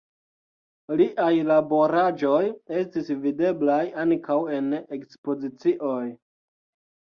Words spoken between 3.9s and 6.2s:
ankaŭ en ekspozicioj.